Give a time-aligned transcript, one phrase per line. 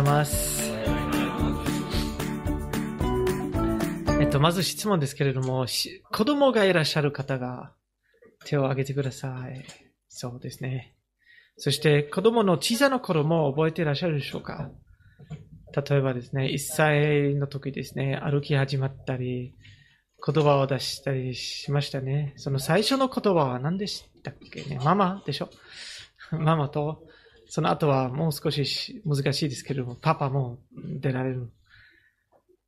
[0.00, 0.72] うございます。
[4.20, 7.72] えっと、まず質問ですけれども、し子供がいらっしゃる方が
[8.44, 9.64] 手を挙げてください。
[10.08, 10.94] そうですね。
[11.58, 14.70] そして子供の小さな頃も覚えていらっしゃるでしょうか？
[15.88, 19.54] 例えばですね、1歳の時ですね、歩き始まったり、
[20.24, 22.34] 言葉を出したりしましたね。
[22.36, 24.78] その最初の言葉は何でしたっけね？
[24.82, 25.50] ママでしょ？
[26.32, 27.02] ママと、
[27.46, 30.58] その後はもう少し難しいですけれども、パパも
[31.00, 31.52] 出られる。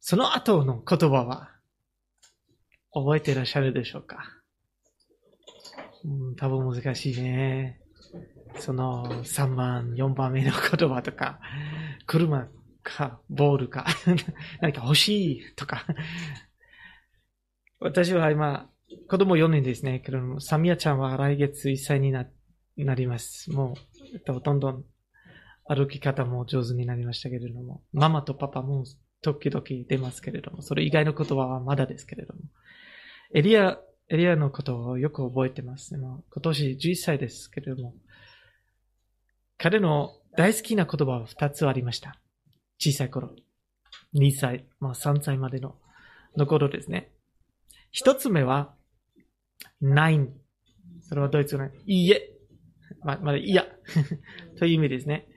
[0.00, 1.50] その後の言葉は、
[2.92, 4.18] 覚えていらっしゃるでしょうか、
[6.04, 7.80] うん、多分難しいね。
[8.60, 11.40] その3番、4番目の言葉とか、
[12.06, 12.48] 車
[12.82, 13.86] か、ボールか、
[14.60, 15.84] 何か欲しいとか。
[17.80, 18.70] 私は今、
[19.08, 20.00] 子供4年ですね。
[20.00, 22.43] けども、サミヤちゃんは来月1歳になって
[22.76, 23.50] なります。
[23.52, 23.74] もう、
[24.14, 24.84] えっと、どんどん
[25.66, 28.84] 歩き方も上手になりましたけれども、ママとパパも
[29.22, 32.40] 時々出ますけれども、それ以外の言葉はまだですけれども、
[33.32, 35.94] エリア、エリアのことをよく覚えてます。
[35.94, 37.94] 今年11歳ですけれども、
[39.56, 42.20] 彼の大好きな言葉は2つありました。
[42.78, 43.34] 小さい頃。
[44.14, 45.78] 2歳、まあ3歳までの、
[46.36, 47.12] の頃ですね。
[47.90, 48.74] 一つ目は、
[49.80, 50.28] nine。
[51.02, 52.33] それはドイツ語の、いいえ。
[53.04, 53.66] ま、まだいや。
[54.58, 55.28] という意味ですね。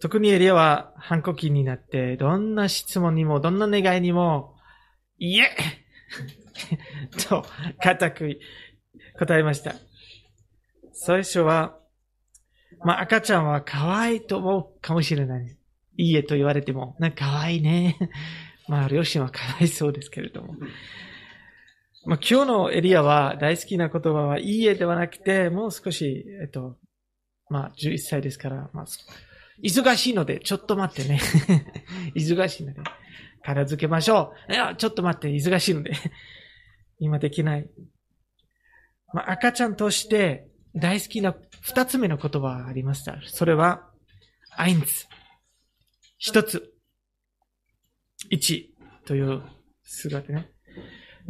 [0.00, 4.56] 特にエリアは反抗期になって、どんな質問にも、どんな願いにも、
[5.18, 5.50] いえ
[7.28, 7.44] と、
[7.82, 8.38] 固く
[9.18, 9.74] 答えました。
[10.92, 11.76] 最初は、
[12.84, 15.56] まあ赤ちゃんは可愛いと思うかもしれない。
[15.96, 17.98] いいえと言われても、なんか可愛いね。
[18.68, 20.54] まあ両親はかわいそうですけれども。
[22.06, 26.76] まあ今日のエリアは大好きな言葉はいいえではなくて、もう少し、えっと、
[27.50, 28.86] まあ11歳ですから、まあ、
[29.62, 31.20] 忙しいので、ちょっと待ってね。
[32.14, 32.80] 忙しいので、
[33.42, 34.52] 片付けましょう。
[34.52, 35.92] いや、ちょっと待って、忙しいので。
[37.00, 37.68] 今できない。
[39.12, 43.20] まあ、赤ちゃんとして大好きな二つ目の言葉がありました。
[43.26, 43.90] それは、
[44.56, 45.06] アインツ。
[46.18, 46.74] 一つ。
[48.30, 48.74] 一
[49.06, 49.42] という
[49.82, 50.50] 姿ね。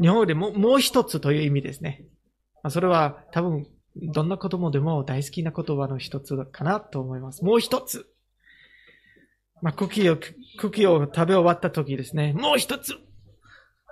[0.00, 2.04] 日本語でももう一つという意味ですね。
[2.70, 3.66] それは多分、
[3.96, 7.44] どんな子供でも大好きな言葉の一つかなと思います。
[7.44, 8.08] もう一つ。
[9.60, 12.32] まあ、クッキーを、クッキーを食べ終わった時ですね。
[12.32, 12.94] もう一つ。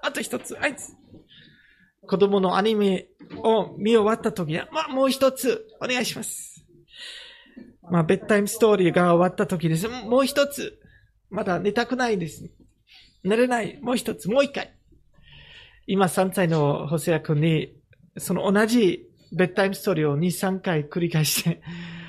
[0.00, 0.56] あと一つ。
[0.61, 0.94] あいつ。
[2.06, 5.67] 子供のアニメを見終わった時は、まあ、もう一つ。
[5.81, 6.65] お願いします。
[7.91, 9.88] まあ、ベッタイムストーリーが終わった時です。
[9.88, 10.78] もう一つ。
[11.31, 12.49] まだ寝たくないです。
[13.25, 13.81] 寝れない。
[13.83, 14.28] もう一つ。
[14.28, 14.75] もう一回。
[15.87, 17.77] 今3歳のホセア君に、
[18.19, 21.63] その同じベッタイムストーリーを2、3回繰り返して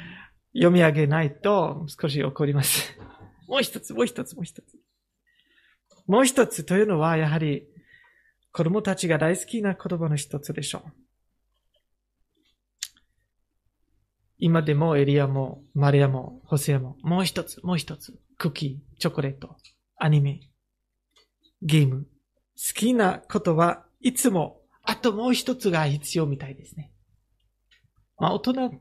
[0.54, 2.98] 読み上げないと少し怒ります。
[3.48, 4.80] もう一つ、もう一つ、もう一つ。
[6.08, 7.68] もう一つというのは、やはり、
[8.52, 10.92] 子供たちが大好きな言葉の一つでしょう。
[14.40, 18.20] 今でもエリアも、マリアも、ホセアも、もう一つ、もう一つ。
[18.38, 19.56] クッキー、チョコレート、
[19.98, 20.42] アニメ、
[21.62, 22.08] ゲーム。
[22.58, 26.92] 好きなことはいつも、あともう一つが必要みたいですね。
[28.18, 28.72] まあ、大人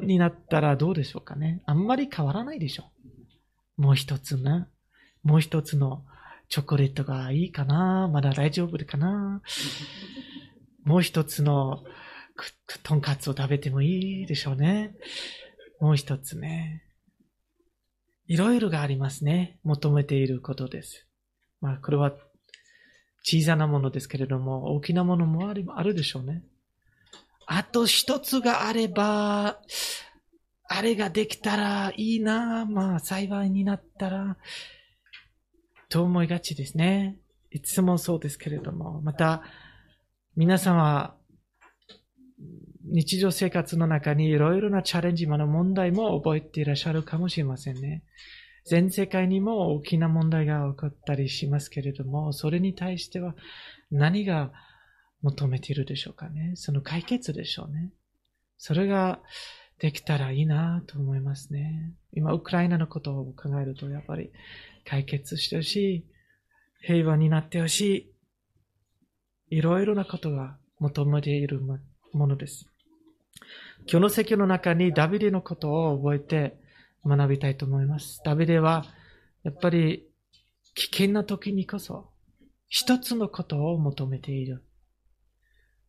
[0.00, 1.62] になったらどうでしょうかね。
[1.66, 2.90] あんまり変わらないでしょ
[3.78, 3.82] う。
[3.82, 4.66] もう一つね。
[5.22, 6.04] もう一つの
[6.48, 9.42] チョコレートがいいかなまだ大丈夫かな
[10.84, 11.84] もう一つの
[12.82, 14.94] とんかつを食べてもいいでしょうね。
[15.80, 16.84] もう一つね。
[18.26, 19.58] いろいろがありますね。
[19.64, 21.06] 求めていることです。
[21.60, 22.12] まあ、これは
[23.22, 26.42] 小さなものですけれども、大きなものもあるでしょうね。
[27.46, 29.60] あと一つがあれば、
[30.68, 34.36] あれができたらいいな、まあ幸いになったら、
[35.88, 37.18] と思いがちですね。
[37.50, 39.42] いつもそうですけれども、また、
[40.36, 41.16] 皆さんは、
[42.84, 48.02] 日常生活の中にいろいろなチャレンジ、まの問題も覚えていらっしゃるかもしれませんね。
[48.68, 53.34] 全世界にも大きな問題が起こったりしますけれども、それに対しては
[53.90, 54.52] 何が
[55.22, 56.52] 求めているでしょうかね？
[56.54, 57.90] その解決でしょうね。
[58.58, 59.20] それが
[59.78, 61.92] できたらいいなと思いますね。
[62.12, 64.30] 今、ウクライナのことを考えると、やっぱり
[64.84, 66.04] 解決してほしい。
[66.80, 68.10] 平和になってほし
[69.50, 69.56] い。
[69.56, 71.60] いろいろなことが求めている
[72.12, 72.66] ものです。
[73.90, 76.56] 今日の説教の中にダビデのことを覚えて
[77.08, 78.20] 学びたいと思います。
[78.24, 78.84] ダビデは、
[79.42, 80.06] やっぱり
[80.74, 82.10] 危険な時にこそ、
[82.68, 84.62] 一つのことを求めている。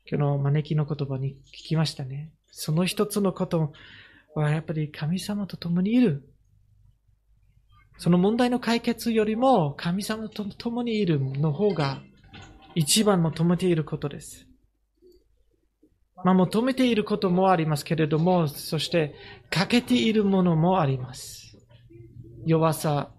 [0.10, 2.32] 今日の招きの言葉に聞きましたね。
[2.52, 3.74] その一つのこと
[4.34, 6.28] はやっぱり神様と共にいる。
[7.98, 12.02] その問題の解決よりも神様と共にいるの方が
[12.74, 14.49] 一番求めていることです。
[16.24, 19.16] まあ、求めていることもありますけれども、そして
[19.50, 21.58] 欠けているものもあります。
[22.46, 23.12] 弱さ、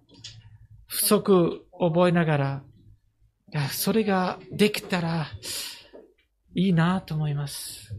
[0.86, 2.62] 不足覚えながら、
[3.52, 5.26] いや、それができたら
[6.54, 7.94] いいなと思います。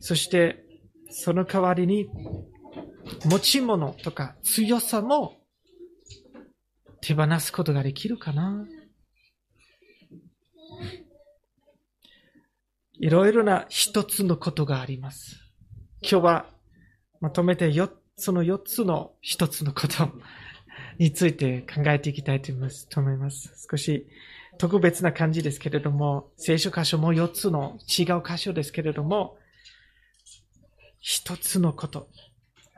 [0.00, 0.64] そして、
[1.10, 2.08] その代わりに
[3.24, 5.36] 持ち物とか強さも
[7.00, 8.66] 手放すことができるかな
[13.04, 15.36] いろいろな一つのことがあります。
[16.00, 16.46] 今日は
[17.20, 20.08] まとめて4つの4つの一つのこと
[20.96, 23.68] について考えていきたいと思います。
[23.70, 24.06] 少し
[24.56, 29.36] 特別な感じですけれども、聖書箇所も4つの違う箇所ですけれども、
[30.98, 32.08] 一つのこと、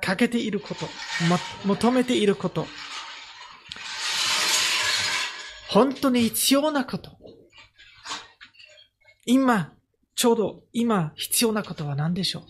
[0.03, 0.89] かけていること、
[1.65, 2.67] 求めていること、
[5.69, 7.13] 本当に必要なこと、
[9.25, 9.76] 今、
[10.17, 12.43] ちょうど今必要なことは何でしょう？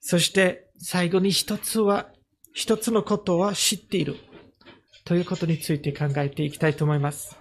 [0.00, 2.08] そして最後に一つは、
[2.52, 4.16] 一つのことは知っている
[5.04, 7.36] ということについて考えていきたいと思います。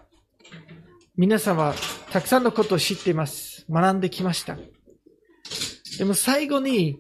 [1.16, 1.74] 皆さんは
[2.12, 3.66] たくさんのことを知っています。
[3.70, 4.58] 学んできました。
[5.98, 7.00] でも最後に、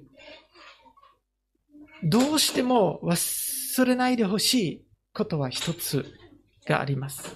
[2.03, 4.81] どうしても忘れないでほしい
[5.13, 6.05] ことは一つ
[6.65, 7.35] があります。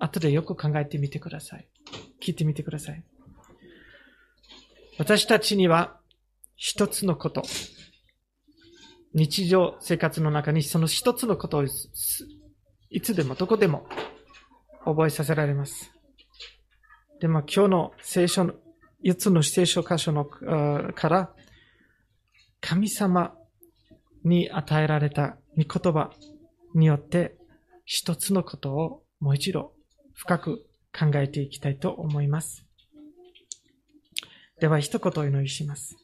[0.00, 1.68] 後でよく考えてみてください。
[2.20, 3.04] 聞いてみてください。
[4.98, 5.98] 私たちには
[6.56, 7.42] 一つのこと、
[9.14, 11.64] 日常生活の中にその一つのことを
[12.90, 13.86] いつでもどこでも
[14.84, 15.92] 覚えさせられます。
[17.20, 18.54] でも今日の聖書の
[19.04, 21.34] 4つの聖書箇所のから
[22.60, 23.34] 神様
[24.24, 26.10] に与えられた御言葉
[26.74, 27.36] によって
[27.84, 29.72] 一つのことをもう一度
[30.20, 32.66] 深く考えていきたいと思います。
[34.60, 35.96] では一言お祈りします。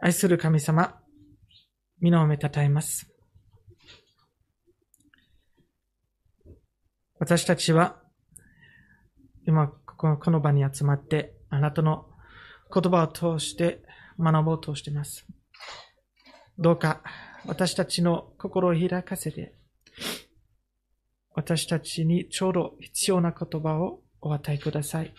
[0.00, 0.98] 愛する神様、
[2.00, 3.12] 皆をめたたえます。
[7.18, 8.00] 私たちは
[9.46, 12.06] 今この場に集まってあなたの
[12.72, 13.82] 言葉を通して
[14.18, 15.26] 学ぼうとしています。
[16.58, 17.02] どうか
[17.44, 19.54] 私たちの心を開かせて
[21.34, 25.14] 私たちにちょうど必要な言葉をお与えください。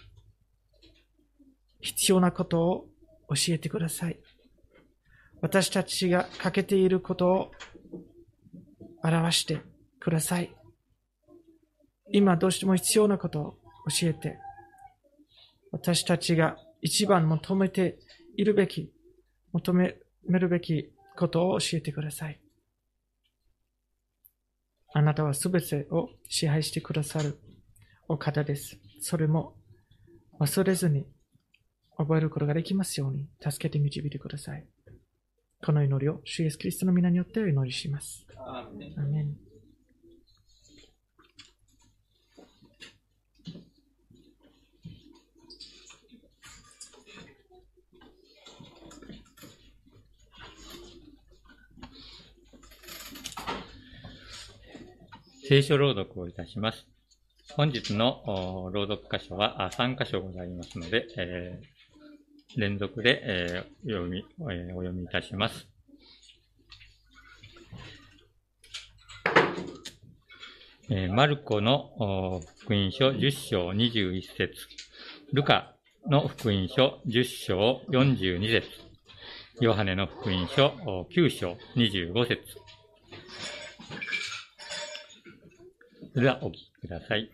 [1.81, 2.87] 必要なことを
[3.29, 4.19] 教えてください。
[5.41, 7.51] 私たちが欠けていることを
[9.03, 9.59] 表して
[9.99, 10.55] ください。
[12.11, 13.57] 今どうしても必要なことを
[13.99, 14.37] 教えて、
[15.71, 17.97] 私たちが一番求めて
[18.37, 18.93] いるべき、
[19.51, 19.97] 求め
[20.29, 22.39] るべきことを教えてください。
[24.95, 27.39] あなたはすべてを支配してくださる
[28.07, 28.77] お方です。
[28.99, 29.55] それも
[30.39, 31.07] 忘れずに
[31.97, 34.67] 覚えることができますように助けて導いてください。
[35.65, 38.27] この祈りを主イエスキリストの皆によってお祈りします。
[38.97, 39.35] アメン
[55.53, 56.87] 聖書朗読をいたします。
[57.55, 65.67] 本日の朗読箇所は3箇所ございますので、えー、連続で、えー、読み、えー、お読みいたします。
[70.89, 74.55] えマルコの福音書10章21節
[75.33, 75.75] ルカ
[76.09, 78.67] の福音書10章42節
[79.61, 80.73] ヨハネの福音書
[81.15, 82.41] 9章25節
[86.13, 87.27] それではお聞きください。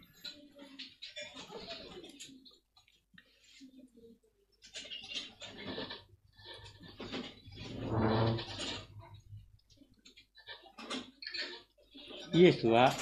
[12.31, 12.93] イエスは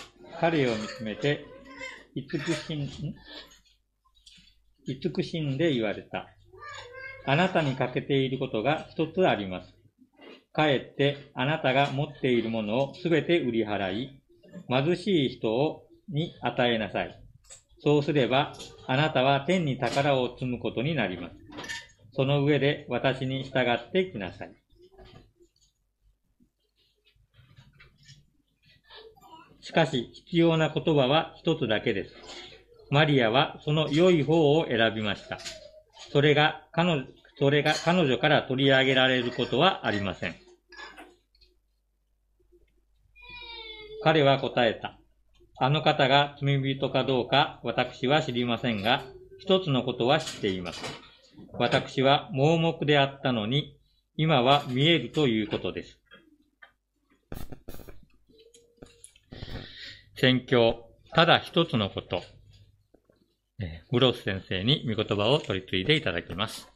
[0.42, 1.46] 彼を見つめて、
[2.16, 2.90] 慈しん、
[4.88, 6.28] 慈しんで言われた。
[7.28, 9.76] あなたに欠けていることが一つあります。
[10.54, 14.22] かえってあなたが持っているものをすべて売り払い、
[14.70, 17.20] 貧しい人をに与えなさい。
[17.80, 18.54] そうすれば、
[18.88, 21.36] あなたは天に宝を積むことになります。
[22.14, 24.56] その上で私に従ってきなさい。
[29.62, 32.16] しかし、必要な言葉は一つだけです。
[32.90, 35.38] マリアはその良い方を選びました。
[36.12, 37.04] それが彼女
[37.40, 40.47] それが彼女から取り上げられることはありません。
[44.08, 44.98] 彼は答えた。
[45.58, 49.04] あの方が罪人かどうか私は知りませんが、
[49.38, 50.82] 一つのことは知っています。
[51.52, 53.78] 私は盲目であったのに、
[54.16, 56.00] 今は見えるということです。
[60.16, 62.24] 宣教、ただ一つのこと。
[63.92, 66.70] グロス先生に御言葉を取り継いでいただきます。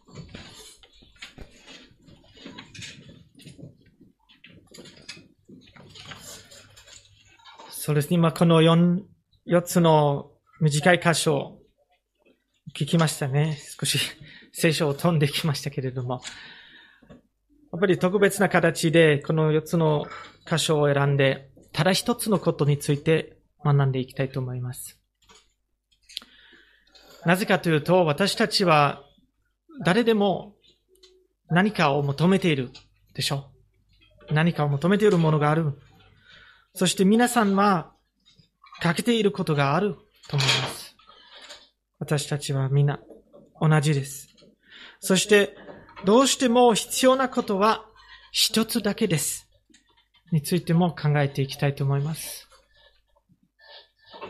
[7.84, 8.18] そうですね。
[8.18, 9.02] 今この4、
[9.48, 11.60] 4つの短い箇所を
[12.76, 13.58] 聞きましたね。
[13.58, 13.98] 少し
[14.54, 16.22] 聖書を飛んできましたけれども。
[17.10, 17.16] や
[17.78, 20.06] っぱり特別な形でこの4つの
[20.48, 25.00] 箇所を選んで、ただ一つのことについて学んでいきたいと思います。
[27.26, 29.04] なぜかというと、私たちは
[29.84, 30.56] 誰でも
[31.50, 32.70] 何かを求めている
[33.16, 33.50] でしょ
[34.30, 34.36] う。
[34.36, 35.80] 何かを求めているものがある。
[36.74, 37.94] そして皆さんは
[38.82, 39.96] かけていることがある
[40.30, 40.96] と思います。
[42.00, 43.00] 私たちは皆
[43.60, 44.30] 同じです。
[45.00, 45.56] そして
[46.06, 47.86] どうしても必要なことは
[48.32, 49.48] 一つだけです。
[50.32, 52.48] についても考えていきたいと思います。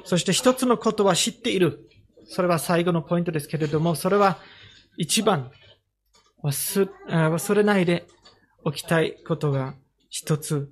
[0.03, 1.87] そして一つのことは知っている。
[2.25, 4.39] それは最後のポイントですけれども、それは
[4.97, 5.51] 一番
[6.43, 8.07] 忘れないで
[8.63, 9.75] おきたいことが
[10.09, 10.69] 一つ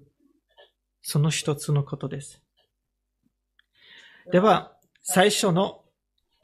[1.01, 2.41] その一つのことです。
[4.31, 5.83] では、最初の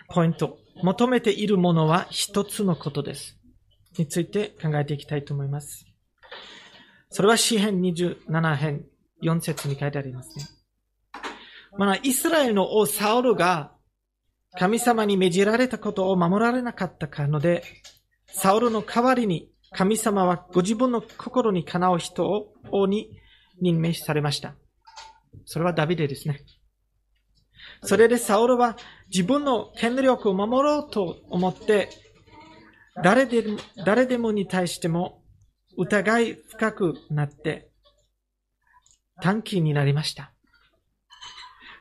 [0.10, 0.58] ポイント。
[0.84, 3.38] 求めているものは一つのことです。
[3.98, 5.86] について考えていきたいと思います。
[7.10, 8.86] それは詩編27編
[9.24, 10.46] 4節に書いてありますね。
[11.78, 13.72] まあ、イスラエルの王サウルが
[14.58, 17.64] 神様に命じられたことを守られなかったかので、
[18.28, 23.10] サウルの代わりに神様はご自分の心にかなう人を王に
[23.62, 24.56] 任命されました。
[25.46, 26.42] それはダビデですね。
[27.84, 28.78] それでサオルは
[29.10, 31.90] 自分の権力を守ろうと思って、
[33.04, 35.22] 誰でも誰でもに対しても
[35.78, 37.70] 疑い深くなって
[39.22, 40.32] 短期になりました。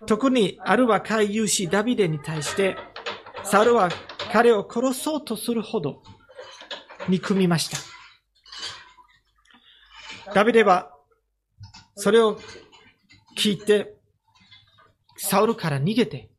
[0.07, 2.76] 特にある若い勇士ダビデに対して、
[3.45, 3.90] サウルは
[4.33, 6.02] 彼を殺そうとするほど
[7.09, 7.78] 憎みました。
[10.35, 10.90] ダビデは
[11.96, 12.38] それを
[13.36, 13.94] 聞いて、
[15.16, 16.30] サウルから逃げて、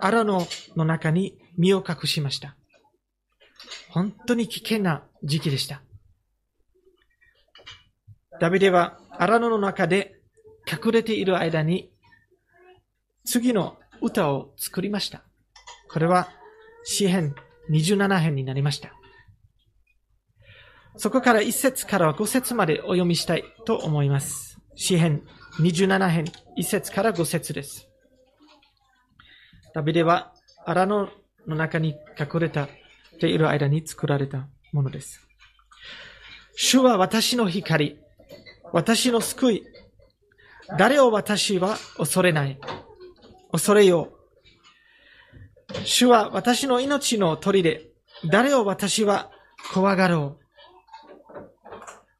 [0.00, 2.56] アラノの中に身を隠しました。
[3.90, 5.82] 本当に危険な時期でした。
[8.40, 10.20] ダビデはアラノの中で
[10.70, 11.90] 隠れている間に、
[13.24, 15.24] 次の歌を作りました。
[15.90, 16.28] これは、
[16.84, 17.34] 詩編
[17.70, 18.92] 27編になりました。
[20.96, 24.55] そこから1節から5節までお読みしたいと思います。
[24.76, 25.22] 詩編
[25.58, 26.24] 27編
[26.58, 27.88] 1節から5節です。
[29.74, 30.34] ダビデは
[30.66, 31.08] 荒野
[31.46, 32.68] の中に隠れた
[33.18, 35.26] ている間に作られたものです。
[36.56, 37.98] 主は私の光、
[38.72, 39.64] 私の救い。
[40.78, 42.58] 誰を私は恐れない。
[43.52, 44.12] 恐れよ
[45.72, 45.74] う。
[45.84, 47.88] 主は私の命の鳥で、
[48.30, 49.30] 誰を私は
[49.72, 50.46] 怖がろう。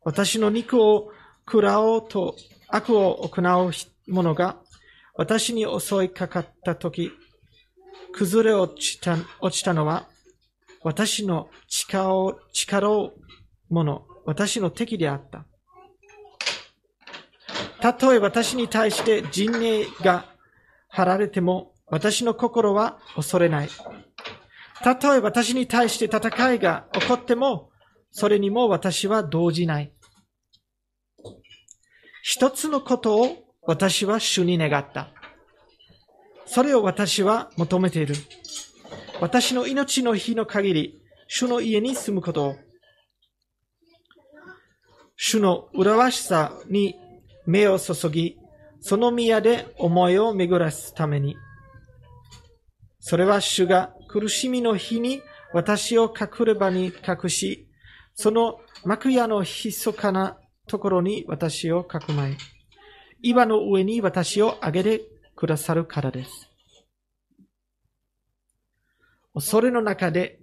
[0.04, 1.10] 私の肉を
[1.46, 2.36] 食らおうと
[2.68, 3.72] 悪を行う
[4.08, 4.56] 者が
[5.14, 7.10] 私に襲いかかったとき、
[8.12, 10.06] 崩れ落ちた落ちたのは
[10.86, 13.14] 私の力を、力を
[13.68, 15.44] 者、私の敵であった。
[17.80, 20.26] たとえ私に対して陣営が
[20.88, 23.68] 張られても、私の心は恐れない。
[24.84, 27.70] たとえ私に対して戦いが起こっても、
[28.12, 29.92] それにも私は動じない。
[32.28, 35.10] 一つのことを私は主に願った。
[36.44, 38.16] それを私は求めている。
[39.20, 42.56] 私の命の日の限り、主の家に住むことを。
[45.14, 46.96] 主の麗しさに
[47.46, 48.36] 目を注ぎ、
[48.80, 51.36] その宮で思いを巡らすために。
[52.98, 57.68] それは主が苦しみの日に私を隠れ場に隠し、
[58.16, 60.36] その幕屋の密かな
[60.66, 62.36] ところに私をかくまい、
[63.22, 65.04] 岩の上に私を上げて
[65.34, 66.50] くださるからです。
[69.40, 70.40] それの中で、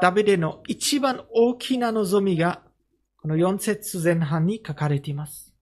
[0.00, 2.62] ダビデの一番大きな望みが、
[3.20, 5.54] この4節前半に書かれています。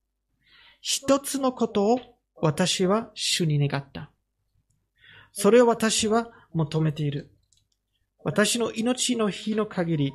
[0.80, 2.00] 一つのことを
[2.36, 4.10] 私は主に願った。
[5.32, 7.30] それを私は求めている。
[8.24, 10.12] 私の命の日の限り、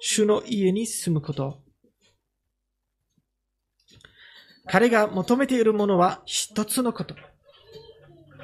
[0.00, 1.63] 主の家に住むこと。
[4.66, 7.14] 彼が求めているものは一つのこと。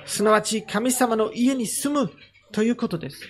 [0.04, 2.10] すなわち神様の家に住む
[2.52, 3.20] ということです。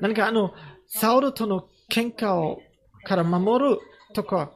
[0.00, 0.52] 何かあの、
[0.86, 2.60] サウルとの喧嘩を
[3.04, 3.78] から守る
[4.14, 4.52] とか、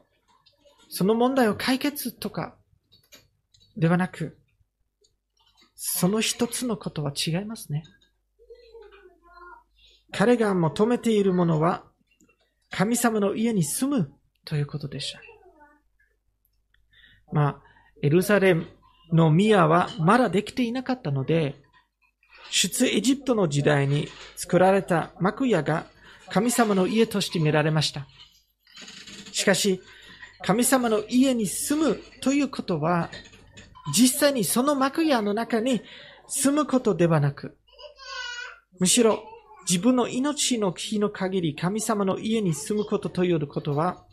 [0.88, 2.56] その問題を解決とか、
[3.76, 4.38] ではなく、
[5.74, 7.84] その一つのことは違いますね。
[10.12, 11.84] 彼が求めているものは、
[12.70, 14.12] 神様の家に住む
[14.44, 15.20] ということでした。
[17.32, 17.56] まあ、
[18.02, 18.66] エルサレム
[19.12, 21.56] の宮はまだできていなかったので、
[22.50, 25.86] 出エジプトの時代に作られた幕屋が
[26.28, 28.06] 神様の家として見られました。
[29.32, 29.80] しかし、
[30.44, 33.10] 神様の家に住むということは、
[33.94, 35.82] 実際にその幕屋の中に
[36.28, 37.56] 住むことではなく、
[38.78, 39.22] むしろ
[39.68, 44.04] 自分の命の日の限り神様の家に住むことということは、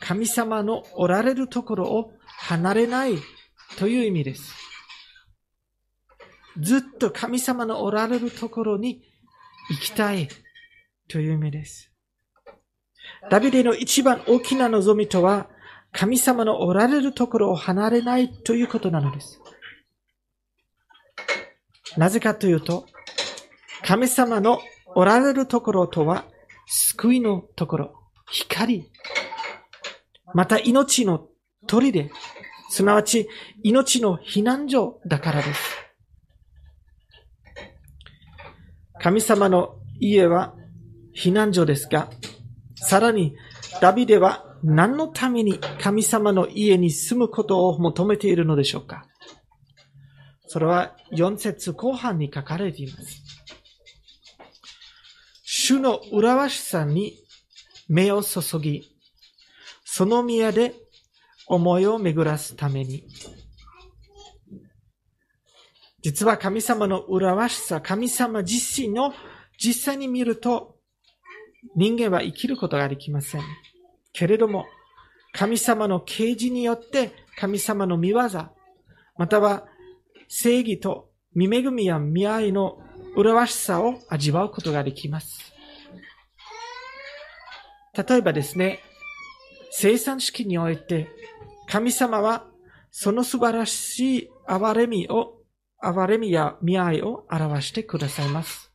[0.00, 3.18] 神様のおられるところを離れない
[3.78, 4.54] という意味です。
[6.60, 9.02] ずっと神様のおられるところに
[9.70, 10.28] 行きたい
[11.08, 11.92] という意味です。
[13.30, 15.48] ダビデの一番大きな望みとは、
[15.92, 19.40] 神様のおられるところを離れないということなのです。
[21.96, 22.86] なぜかというと、
[23.84, 24.60] 神様の
[24.94, 26.24] おられるところとは、
[26.66, 27.94] 救いのところ、
[28.30, 28.90] 光、
[30.34, 31.28] また命の
[31.66, 32.10] 砦、
[32.70, 33.28] すなわち
[33.62, 35.60] 命の避難所だからです。
[39.00, 40.54] 神様の家は
[41.14, 42.10] 避難所ですが、
[42.74, 43.36] さらに
[43.80, 49.06] ダビデは何のために神様の家に住むことを求めているのでしょうか
[50.46, 53.22] それは4節後半に書かれています。
[55.44, 57.14] 主の浦和しさに
[57.88, 58.96] 目を注ぎ、
[59.98, 60.76] その宮で
[61.48, 63.02] 思いを巡らすために。
[66.02, 69.12] 実は神様の浦和しさ、神様自身の
[69.58, 70.76] 実際に見ると、
[71.74, 73.42] 人間は生きることができません。
[74.12, 74.66] けれども、
[75.32, 78.20] 神様の啓示によって神様の見業、
[79.16, 79.66] または
[80.28, 82.78] 正義と見恵みや見合いの
[83.16, 85.52] 麗しさを味わうことができます。
[87.96, 88.84] 例えばですね、
[89.70, 91.08] 生産式において、
[91.68, 92.46] 神様は
[92.90, 95.34] その素晴らしい憐れみを、
[95.82, 98.72] 憐れみや見合いを表してくださいます。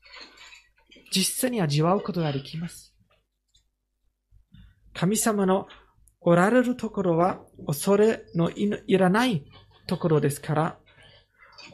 [1.11, 2.93] 実際に味わうことができます。
[4.93, 5.67] 神様の
[6.21, 9.43] おられるところは恐れのいらない
[9.87, 10.79] ところですから、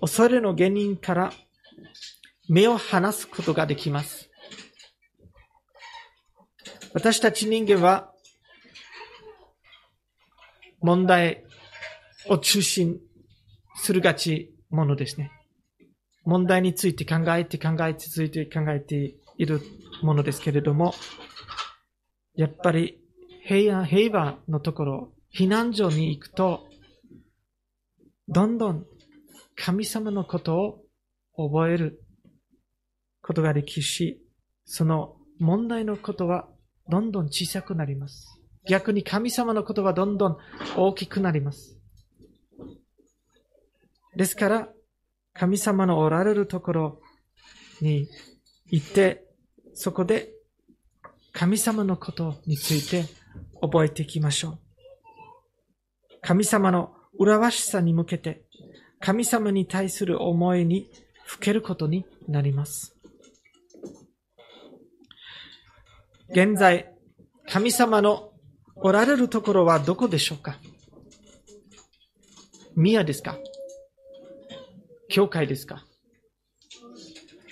[0.01, 1.33] 恐れの原因から
[2.47, 4.29] 目を離すことができます。
[6.93, 8.11] 私たち人間は
[10.81, 11.43] 問題
[12.27, 12.99] を中心
[13.75, 15.31] するがちものですね。
[16.25, 19.61] 問題について考えて考え続いて考えている
[20.03, 20.93] ものですけれども、
[22.35, 22.99] やっぱり
[23.43, 26.67] 平安、平和のところ、避難所に行くと、
[28.27, 28.85] どんどん
[29.55, 30.83] 神様のこと
[31.35, 32.03] を覚える
[33.21, 34.21] ことができし、
[34.65, 36.47] その問題のことは
[36.87, 38.38] どんどん小さくなります。
[38.67, 40.37] 逆に神様のことはどんどん
[40.75, 41.77] 大きくなります。
[44.15, 44.69] ですから、
[45.33, 47.01] 神様のおられるところ
[47.81, 48.07] に
[48.67, 49.25] 行って、
[49.73, 50.33] そこで
[51.31, 53.05] 神様のことについて
[53.61, 54.59] 覚えていきましょう。
[56.21, 58.43] 神様の裏わしさに向けて、
[58.99, 60.89] 神様に対する思いに
[61.25, 62.95] ふけることになります。
[66.29, 66.93] 現在、
[67.47, 68.28] 神様の
[68.81, 70.57] おられるところはどこでしょうか？
[72.75, 73.37] 宮ですか？
[75.09, 75.83] 教会ですか？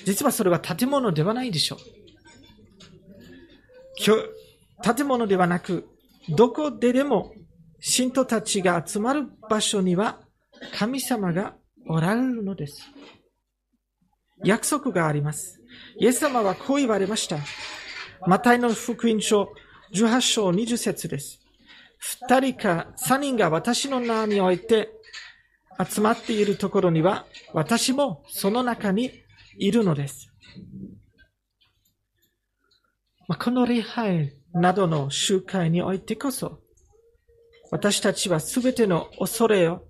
[0.06, 1.80] 実はそれは建物ではないでしょう。
[4.96, 5.90] 建物ではなく、
[6.30, 7.34] どこででも
[7.80, 10.20] 信徒たちが集まる場所には
[10.78, 11.56] 神様が
[11.90, 12.84] おられるのです。
[14.46, 15.60] 約束があります。
[16.00, 17.38] イエス様はこう言われました。
[18.28, 19.50] マタイの福音書
[19.93, 21.39] 18章20節です。
[21.97, 24.89] 二人か三人が私の名において
[25.84, 29.12] 集まっているところには私もその中に
[29.58, 30.32] いるのです。
[33.28, 36.60] ま、この礼拝などの集会においてこそ
[37.71, 39.84] 私たちはすべての恐れを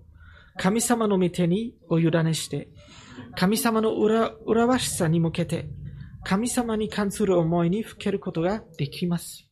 [0.56, 2.68] 神様の御手にお委ねして
[3.36, 5.68] 神様の裏裏わしさに向けて
[6.24, 9.47] 神様に関する思いにふけることができます。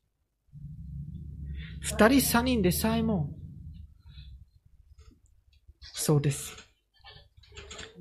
[1.81, 3.31] 二人三人でさえも、
[5.81, 6.57] そうです。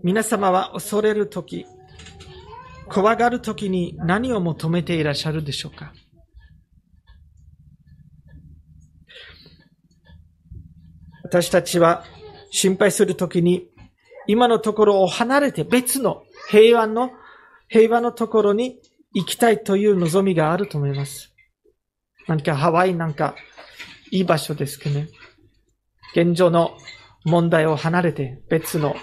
[0.03, 1.65] 皆様は恐れるとき、
[2.89, 5.93] 怖がるときに何を求めていらっしゃるでしょうか？
[11.23, 12.03] 私たちは
[12.51, 13.67] 心配するときに
[14.27, 17.11] 今のところを離れて別の平安の、
[17.67, 18.79] 平和のところに
[19.13, 21.33] 行きたいという望みがあると思います。
[22.27, 23.35] なんかハワイなんか
[24.15, 25.09] いい場所ですけどね。
[26.15, 26.77] 現状の
[27.25, 28.95] 問題を離れて別の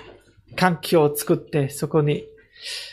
[0.57, 2.25] 環境を作ってそこに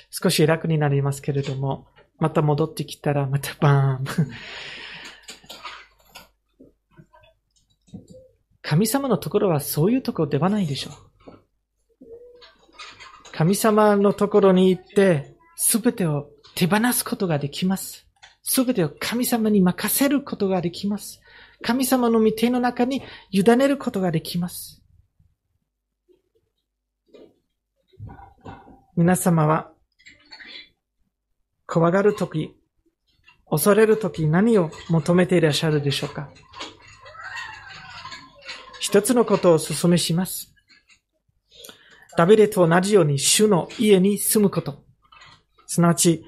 [0.09, 4.05] 少し楽になりますけれども、また戻ってきたらまたバーン。
[8.61, 10.93] 神様のところはそういうところではないでしょう。
[13.31, 18.05] 神様のところに行って、すべてを手放すことができます。
[18.43, 21.21] すべてを神様に任せることができます。
[21.61, 24.81] 神様の御手の中に委ねることができます。
[28.95, 29.71] 皆様は、
[31.65, 32.55] 怖がるとき、
[33.49, 36.29] 恐れるとき何を求めていらっしゃるでしょうか？
[38.79, 40.53] 一つのことをお勧めします。
[42.17, 44.83] ダビデと同じように主の家に住むこと。
[45.67, 46.25] すなわち、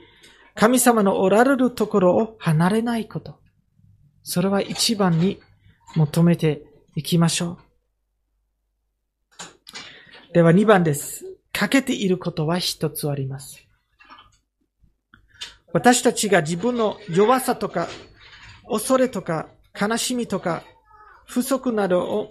[0.55, 3.40] 神様のおられるところを離れないこと。
[4.23, 5.39] それは一番に
[5.95, 6.63] 求めて
[6.95, 7.71] いきましょう。
[10.33, 11.25] では二番です。
[11.51, 13.67] かけていることは一つあります。
[15.73, 17.87] 私たちが自分の弱さとか、
[18.69, 20.63] 恐れとか、悲しみとか、
[21.25, 22.29] 不足などを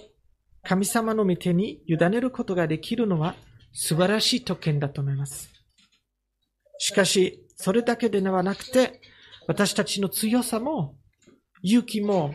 [0.62, 3.34] 神様の御手に委ねることができるのは
[3.72, 5.50] 素晴らしい特権だと思います。
[6.78, 9.00] しかし、それだけではなくて、
[9.46, 10.96] 私たちの強さも、
[11.62, 12.34] 勇気も、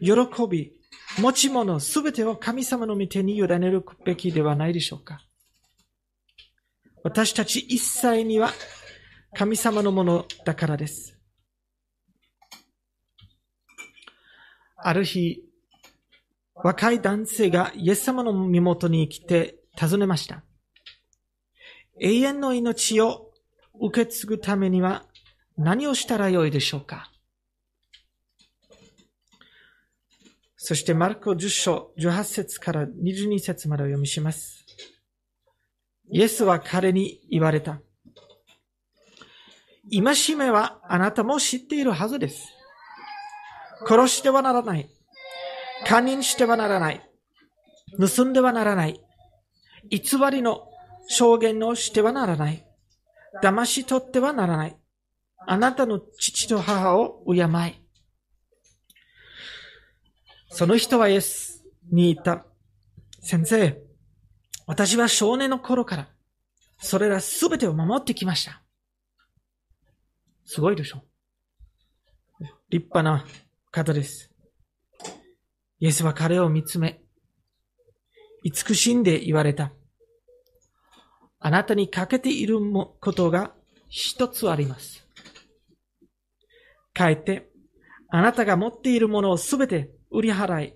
[0.00, 0.12] 喜
[0.48, 0.72] び、
[1.18, 5.20] 持ち物すべてを神様の御手に委ねるべきではないでしょうか。
[7.04, 8.50] 私たち一切には
[9.34, 11.18] 神様のものだからです。
[14.76, 15.44] ある日、
[16.54, 20.42] 若い男性がイエス様の身元に来て尋ねました。
[22.00, 23.30] 永遠の命を
[23.80, 25.04] 受け継ぐためには
[25.56, 27.10] 何をしたらよいでしょうか
[30.66, 34.64] そしてマルコ10章18節から22節までお読みします。
[36.10, 37.82] イエスは彼に言われた。
[39.90, 42.48] 今しめはあなたも知っているはずです。
[43.86, 44.88] 殺してはならない。
[45.86, 47.10] 堪忍してはならない。
[48.00, 48.98] 盗んではならない。
[49.90, 50.00] 偽
[50.32, 50.66] りの
[51.08, 52.66] 証言をしてはならない。
[53.42, 54.76] 騙し取ってはならない。
[55.46, 57.83] あなたの父と母を敬い。
[60.54, 62.46] その人はイエスに言った。
[63.20, 63.82] 先生、
[64.68, 66.08] 私は少年の頃から、
[66.78, 68.62] それらすべてを守ってきました。
[70.44, 71.02] すごいでしょ？
[72.70, 73.26] 立派な
[73.72, 74.30] 方です。
[75.80, 77.02] イエスは彼を見つめ、
[78.44, 79.72] 慈しんで言われた。
[81.40, 82.60] あなたに欠けている
[83.00, 83.52] ことが
[83.88, 85.04] 一つあります。
[86.94, 87.50] 帰って、
[88.08, 90.74] あなたが持っているものをすべて売り払い、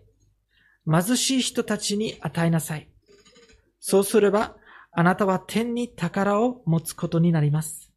[0.91, 2.91] 貧しい人たちに与えなさい。
[3.79, 4.57] そうすれば、
[4.93, 7.93] あなたは天に宝を持つことになります。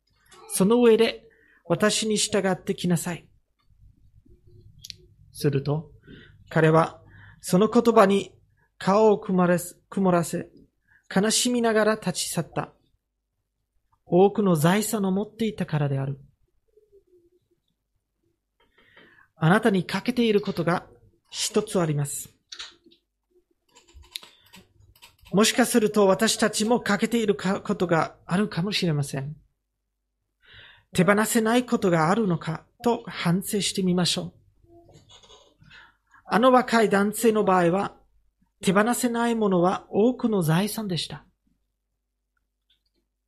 [0.50, 1.24] その上で、
[1.66, 3.28] 私に従ってきなさい。
[5.32, 5.90] すると、
[6.50, 7.02] 彼は、
[7.40, 8.36] その言葉に
[8.78, 10.50] 顔を曇らせ、
[11.14, 12.74] 悲しみながら立ち去った。
[14.06, 16.20] 多くの財産を持っていたからである。
[19.38, 20.86] あなたに欠けていることが
[21.32, 22.30] 一つあります。
[25.32, 29.36] もしかすると私たちも欠けていることがあるかもしれません。
[30.94, 34.34] 手放せないことがあるのかと反省してみましょう。
[36.26, 37.96] あの若い男性の場合は、
[38.62, 41.24] 手放せないものは多くの財産でした。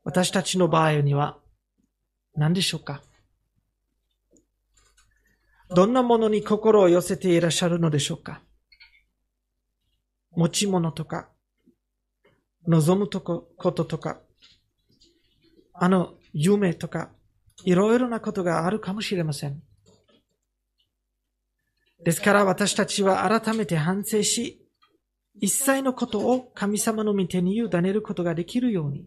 [0.04, 1.38] 私たちの場合には
[2.36, 3.02] 何でしょうか？
[5.76, 8.42] どんなものに心を寄せていらっしゃるのでしょうか？
[10.36, 11.30] 持ち物とか、
[12.68, 14.20] 望むとここととか、
[15.74, 17.10] あの夢とか、
[17.66, 19.62] いろいろなことがあるかもしれません。
[22.04, 24.60] ですから私たちは改めて反省し、
[25.40, 29.06] 一切のことを神様の御手に委ねることができるように、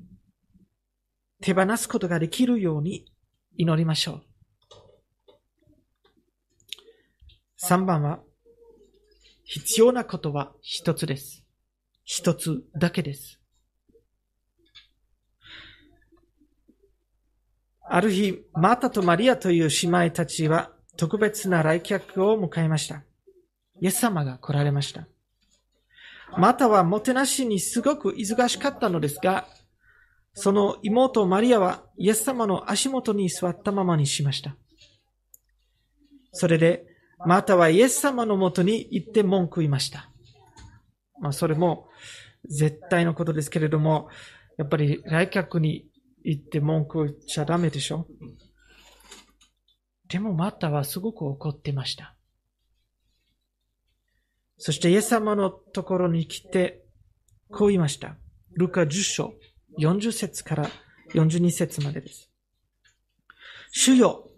[1.43, 3.05] 手放すことができるように
[3.57, 4.23] 祈りましょう。
[7.63, 8.21] 3番は、
[9.45, 11.45] 必要なことは一つです。
[12.05, 13.41] 一つだけです。
[17.89, 23.05] ある日、マータとマリアという姉妹たちは特別な来客を迎えました。
[23.81, 25.07] イエス様が来られました。
[26.37, 29.47] マータはもてなしにすごく忙しかったのですが、
[30.35, 34.57] その妹マリアはイエス様の足元に座ったままにしました。
[36.33, 40.11] それで、マタはイエス様のもとに行って文句言いました。
[41.21, 41.89] まあ、それも
[42.49, 44.09] 絶対のことですけれども、
[44.59, 45.87] やっぱり来客に
[46.25, 48.07] 行って文句言っちゃダメでしょ？
[50.09, 52.15] でもマタはすごく怒ってました。
[54.59, 56.85] そしてイエス様のところに来て、
[57.51, 58.17] こう言いました。
[58.55, 59.35] ルカ10章、
[59.79, 60.71] 40節から
[61.15, 62.31] 42節までです。
[63.71, 64.31] 主よ、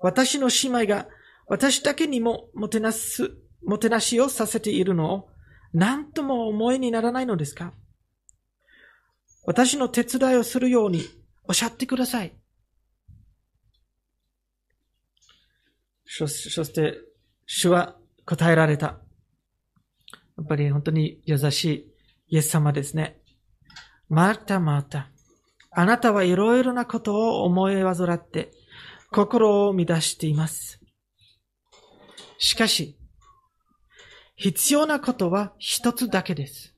[0.00, 1.08] 私の姉妹が
[1.46, 5.28] 私だけにももてなす、もてなしをさせているのを
[5.72, 7.72] 何とも思いにならないのですか？
[9.44, 11.04] 私の手伝いをするように
[11.46, 12.32] おっしゃってください。
[16.06, 17.00] そして、
[17.44, 18.86] 主は答えられた。
[18.86, 18.98] や
[20.42, 21.92] っぱり本当に優しい
[22.28, 23.20] イエス様ですね。
[24.08, 25.08] またまた。
[25.70, 28.52] あなたはいろいろなことを思い患って
[29.10, 30.80] 心を乱しています。
[32.38, 32.96] しかし、
[34.36, 36.74] 必要なことは一つだけです。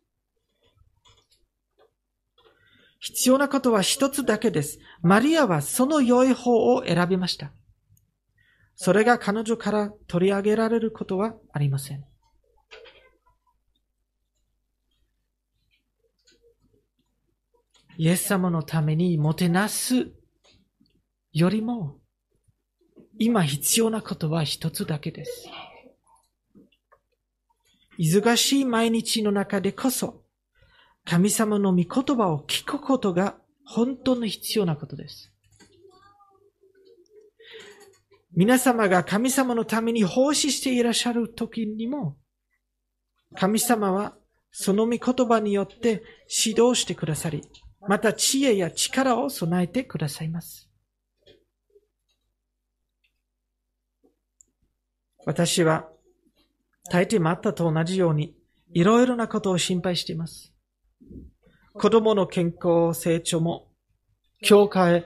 [3.00, 4.78] 必要なことは一つだけです。
[5.00, 7.52] マリアはその良い方を選びました。
[8.74, 12.04] それが彼女から取り上げられることはありません。
[17.98, 20.12] イエス様のためにもてなす
[21.32, 21.98] よりも、
[23.18, 25.48] 今必要なことは一つだけです。
[27.98, 30.22] 忙しい毎日の中でこそ、
[31.04, 35.32] 神様の御言葉を聞くことが本当の必要なことです。
[38.34, 42.16] 皆様が神様のために奉仕していらっしゃる時にも、
[43.34, 44.14] 神様は
[44.52, 46.02] その御言葉によって
[46.44, 47.42] 指導してくださり、
[47.88, 50.65] また知恵や力を備えてくださいます。
[55.26, 55.88] 私は
[56.88, 58.34] 大抵マッタと同じように
[58.72, 60.52] いろいろなことを心配しています。
[61.74, 63.68] 子供の健康、成長も、
[64.40, 65.04] 教会、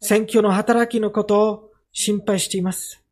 [0.00, 3.02] 選挙の働きのことを心配しています。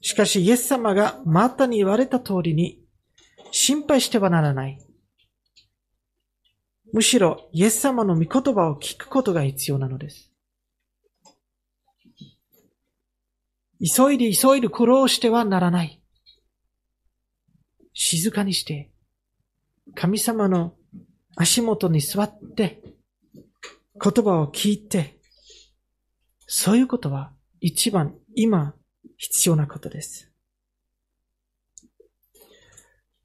[0.00, 2.80] しかし、イエス様がマッタに言われた通りに、
[3.50, 4.78] 心配してはならない。
[6.92, 10.33] むしろ、イエス様の御言葉を聞くことが必要なのです。
[13.80, 16.00] 急いで急いで苦労してはならない。
[17.92, 18.90] 静かにして、
[19.94, 20.74] 神様の
[21.36, 22.82] 足元に座って、
[24.00, 25.18] 言葉を聞いて、
[26.46, 28.74] そういうことは一番今
[29.16, 30.30] 必要なことです。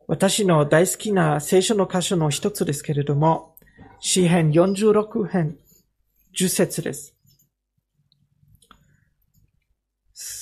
[0.07, 3.55] 私の大好きな聖書の箇所の一つですけれども、
[3.99, 5.57] 詩編46編
[6.35, 7.18] 10節です。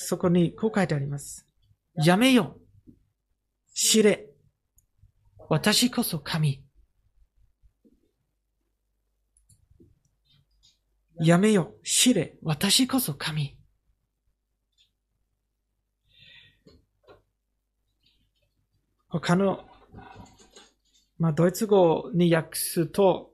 [0.08, 1.46] そこにこう書いてあります。
[1.94, 2.56] やめよ。
[3.74, 4.30] 知れ。
[5.50, 6.64] 私こそ神。
[11.20, 11.74] やめよ。
[11.84, 12.38] 知れ。
[12.42, 13.58] 私こそ神。
[19.08, 19.68] 他の、
[21.18, 23.32] まあ、ドイツ語に訳すと、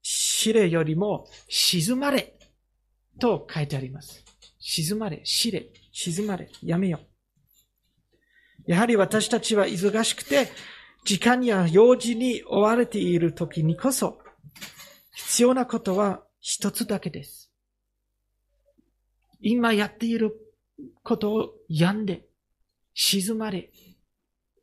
[0.00, 2.38] 知れよりも静まれ
[3.20, 4.25] と書いてあります。
[4.68, 6.98] 静まれ、知れ、静まれ、やめよ。
[8.66, 10.48] やはり私たちは忙しくて、
[11.04, 14.18] 時間や用事に追われている時にこそ、
[15.14, 17.52] 必要なことは一つだけです。
[19.40, 20.34] 今やっている
[21.04, 22.26] ことをやんで、
[22.92, 23.70] 静まれ、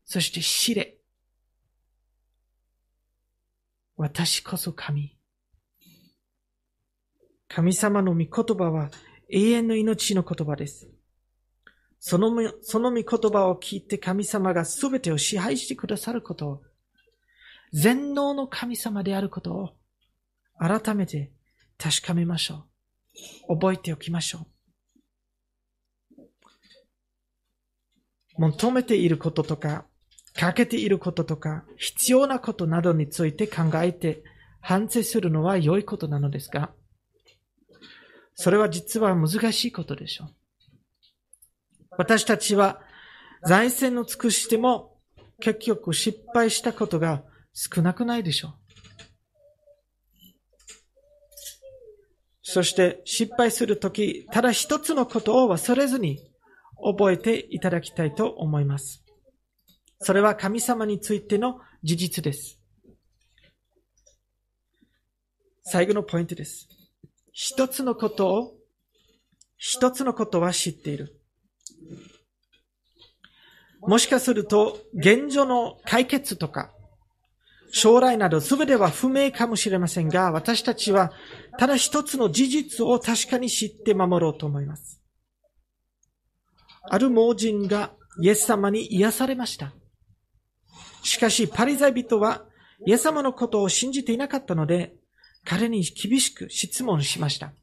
[0.04, 0.98] そして知れ。
[3.96, 5.18] 私こそ神。
[7.48, 8.92] 神様の御言葉は
[9.30, 10.90] 永遠の命の言葉です。
[12.00, 12.32] その、
[12.62, 16.62] その御言葉を聞いて神様が全てを支配してくださることを、
[17.72, 19.70] 全能の神様であることを
[20.60, 21.32] 改めて
[21.78, 22.66] 確かめましょ
[23.48, 23.56] う。
[23.56, 24.48] 覚えておきましょ
[26.18, 26.24] う。
[28.38, 29.86] 求めていることとか、
[30.34, 34.24] かけていることとか、必要なことなどについて考えて
[34.60, 36.72] 反省するのは良いことなのですが、
[38.36, 40.30] それは実は難しいことでしょう。
[41.98, 42.82] 私たちは
[43.46, 44.98] 財政を尽くしても
[45.40, 48.54] 結局失敗したことが少なくないでしょう。
[52.42, 56.20] そして失敗するとき、ただ一つのことを忘れずに
[56.84, 59.04] 覚えていただきたいと思います。
[60.00, 62.60] それは神様についての事実です。
[65.64, 66.68] 最後のポイントです。
[67.34, 68.54] 一つのことを、
[69.58, 71.20] 一つのことは知っている。
[73.82, 76.72] もしかすると、現状の解決とか、
[77.74, 81.12] 将来など全ては不明かもしれませんが、私たちは
[81.58, 85.02] ただ一つの事実を確かに知って守ろうと思います。
[86.84, 87.92] ある盲人が
[88.22, 89.74] イエス様に癒されました。
[91.02, 92.46] しかし、パリザイ人は
[92.86, 94.94] イエス様のことを信じていなかったので、
[95.46, 97.54] 彼に厳しく質問しました。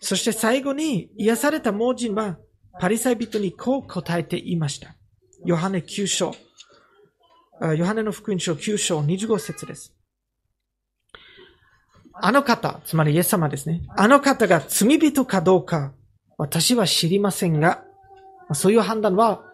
[0.00, 2.38] そして最後に癒された盲人は
[2.80, 4.96] パリサイ人にこう答えていました。
[5.44, 6.34] ヨハネ9章
[7.76, 9.94] ヨハネの福音書9章25節です。
[12.14, 13.82] あの方、つまりイエス様ですね。
[13.96, 15.92] あの方が罪人かどうか、
[16.36, 17.84] 私は知りませんが、
[18.52, 19.44] そういう判断は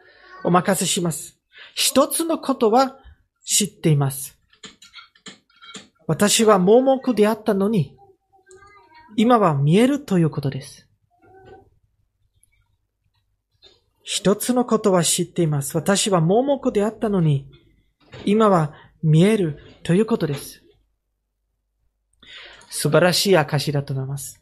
[0.42, 1.38] お任せします。
[1.74, 2.96] 一つのことは
[3.44, 4.37] 知っています。
[6.08, 7.94] 私は盲目であったのに、
[9.14, 10.88] 今は見えるということです。
[14.02, 15.76] 一つのことは知っています。
[15.76, 17.46] 私は盲目であったのに、
[18.24, 20.62] 今は見えるということです。
[22.70, 24.40] 素晴らしい証だと思います。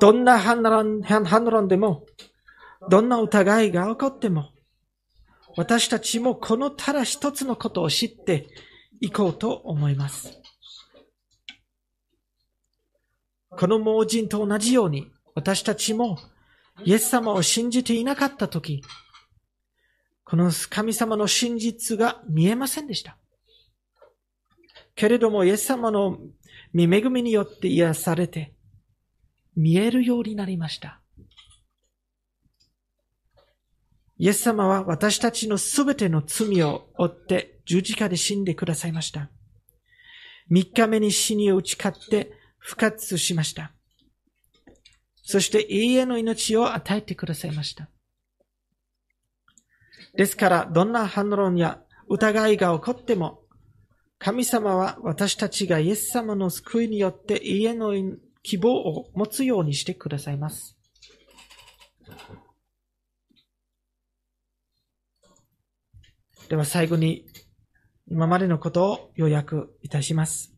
[0.00, 2.06] どんな反論反論でも、
[2.88, 4.48] どんな疑いが起こっても、
[5.58, 8.48] 私たちもこのただ一つのことを知って
[9.00, 10.40] いこうと思います。
[13.50, 16.18] この盲人と同じように、私たちも
[16.84, 18.82] イエス様を信じていなかったとき、
[20.24, 23.16] この神様の真実が見えませんでした。
[24.94, 26.18] けれども、イエス様の
[26.72, 28.54] 見恵みによって癒されて、
[29.56, 31.00] 見えるようになりました。
[34.18, 39.30] イエス様は私たちのすべての罪を負って十字架で死んでくださいました。
[40.48, 43.70] 三日目に死に打ち勝って復活しました。
[45.22, 47.88] そして永遠の命を与えてくださいました。
[50.16, 53.44] ですから、どんな反論や疑いが起こっても、
[54.18, 57.92] 神様は私たちがイエス様の救いによって永遠の
[58.42, 60.76] 希望を持つようにしてくださいます。
[66.48, 67.26] では最後に
[68.10, 70.52] 今までのことを要約いたします。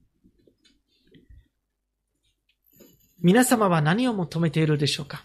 [3.21, 5.23] 皆様は何を求めているでしょうか？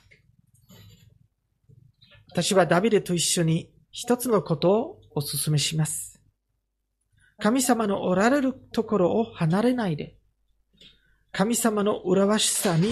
[2.29, 6.21] 私はダビデと一緒に一つのことをお勧めします。
[7.39, 10.17] 神様のおられるところを離れないで、
[11.31, 12.91] 神様の裏わしさに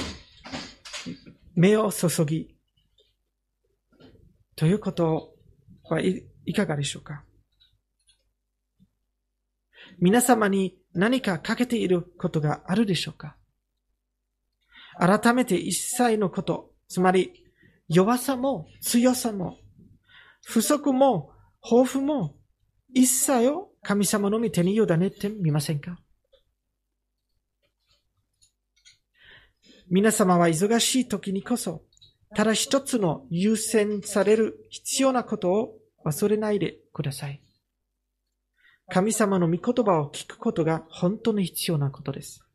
[1.56, 2.56] 目を注ぎ、
[4.56, 5.34] ということ
[5.84, 7.26] はいいかがでしょうか？
[9.99, 13.38] 皆様に何かかけていることがあるでしょうか？
[14.97, 17.31] 改めて一切のこと、つまり
[17.89, 19.58] 弱さも強さも
[20.43, 21.31] 不足も
[21.63, 22.36] 豊富も
[22.93, 25.99] 一切を神様の御手に委ねてみませんか？
[29.89, 31.84] 皆様は忙しい時にこそ、
[32.36, 35.73] ただ一つの優先される必要なことを
[36.05, 37.41] 忘れないでください。
[38.88, 42.45] 神様の御言葉を聞くことが本当に必要なことです。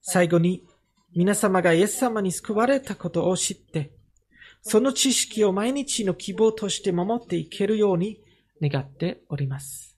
[0.00, 0.64] 最後に、
[1.14, 3.92] 皆様がイエス様に救われたことを知って、
[4.62, 8.18] その知識を毎日の希望として守っていけるように
[8.60, 9.96] 願っております。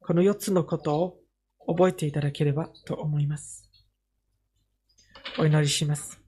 [0.00, 1.18] この4つのことを
[1.66, 3.68] 覚えていただければと思います。
[5.38, 6.20] お祈りします。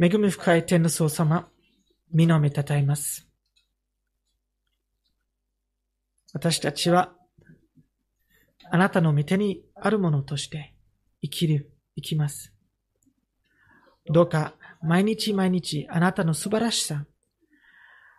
[0.00, 1.48] 恵み深い天の僧様、
[2.12, 3.25] 皆をめたたえます。
[6.36, 7.14] 私たちは、
[8.70, 10.74] あなたの御手にあるものとして
[11.22, 12.52] 生きる、生きます。
[14.12, 17.06] どうか毎日毎日あなたの素晴らしさ、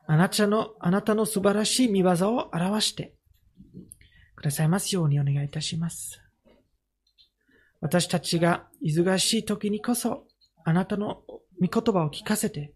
[0.08, 3.14] あなたの、あなたの素晴らしい見業を表して
[4.36, 6.20] くださいますようにお願いいたします。
[7.82, 10.26] 私たちが忙しい時にこそ
[10.66, 11.22] あなたの
[11.62, 12.74] 御言葉を聞かせて、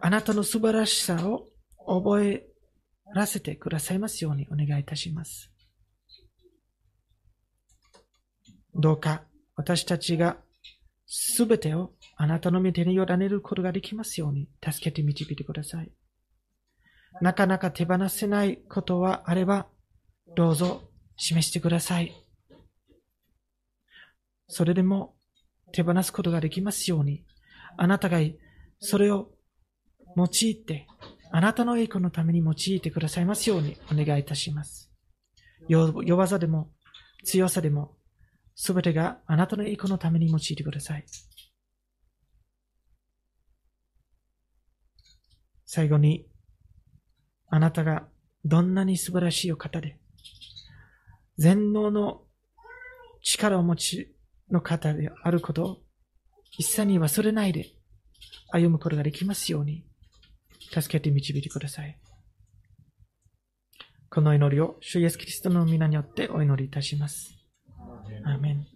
[0.00, 1.48] あなたの素晴らしさを
[1.88, 2.53] 覚え
[3.12, 5.50] らせてくださいますようにお願いいたします。
[8.74, 9.22] どうか
[9.56, 10.36] 私たちが
[11.06, 15.92] すべてをあなたの御手に委ねることができますように助けて導いてください。
[17.20, 19.68] なかなか手放せないことはあれば、
[20.34, 20.82] どうぞ
[21.16, 22.12] 示してください。
[24.48, 25.14] それでも
[25.72, 27.24] 手放すことができますように、
[27.76, 28.18] あなたが
[28.80, 29.30] それを
[30.16, 30.86] 用いて、
[31.36, 34.92] あなたの栄光のために用いてくださいますようにお願いいたします。
[35.68, 36.70] 弱さでも
[37.24, 37.96] 強さでも、
[38.54, 41.04] すべてがあなたの栄光のために用いてください。
[45.64, 46.24] 最後に、
[47.48, 48.06] あなたが
[48.44, 49.98] どんなに素晴らしいお方で、
[51.36, 52.22] 全能の
[53.22, 54.14] 力を持ち
[54.52, 55.82] の方であることを
[56.58, 57.72] 一切に忘れないで
[58.52, 59.84] 歩むことができますように、
[60.70, 61.98] 助けて導いてください。
[64.10, 67.34] この祈りを、主イエスキリストの皆によってお祈りいたします。
[68.24, 68.73] アーメン。